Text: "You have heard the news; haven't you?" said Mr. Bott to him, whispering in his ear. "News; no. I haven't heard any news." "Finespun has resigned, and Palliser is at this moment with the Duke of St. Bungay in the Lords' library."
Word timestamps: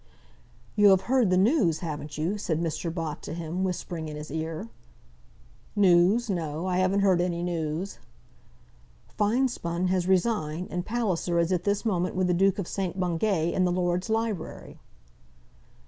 "You 0.75 0.87
have 0.87 1.01
heard 1.01 1.29
the 1.29 1.37
news; 1.37 1.81
haven't 1.81 2.17
you?" 2.17 2.35
said 2.39 2.59
Mr. 2.59 2.91
Bott 2.91 3.21
to 3.21 3.35
him, 3.35 3.63
whispering 3.63 4.09
in 4.09 4.15
his 4.15 4.31
ear. 4.31 4.67
"News; 5.75 6.27
no. 6.27 6.65
I 6.65 6.79
haven't 6.79 7.01
heard 7.01 7.21
any 7.21 7.43
news." 7.43 7.99
"Finespun 9.15 9.89
has 9.89 10.07
resigned, 10.07 10.69
and 10.71 10.83
Palliser 10.83 11.37
is 11.37 11.51
at 11.51 11.65
this 11.65 11.85
moment 11.85 12.15
with 12.15 12.25
the 12.25 12.33
Duke 12.33 12.57
of 12.57 12.67
St. 12.67 12.99
Bungay 12.99 13.53
in 13.53 13.63
the 13.63 13.71
Lords' 13.71 14.09
library." 14.09 14.79